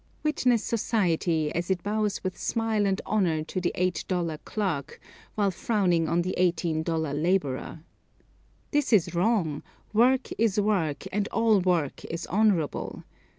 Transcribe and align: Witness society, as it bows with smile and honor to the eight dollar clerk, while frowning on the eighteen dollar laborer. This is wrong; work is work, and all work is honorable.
Witness 0.23 0.63
society, 0.63 1.53
as 1.53 1.69
it 1.69 1.83
bows 1.83 2.23
with 2.23 2.35
smile 2.35 2.87
and 2.87 2.99
honor 3.05 3.43
to 3.43 3.61
the 3.61 3.71
eight 3.75 4.03
dollar 4.07 4.39
clerk, 4.39 4.99
while 5.35 5.51
frowning 5.51 6.09
on 6.09 6.23
the 6.23 6.33
eighteen 6.41 6.81
dollar 6.81 7.13
laborer. 7.13 7.83
This 8.71 8.91
is 8.93 9.13
wrong; 9.13 9.61
work 9.93 10.29
is 10.39 10.59
work, 10.59 11.05
and 11.11 11.27
all 11.27 11.59
work 11.59 12.03
is 12.05 12.25
honorable. 12.25 13.03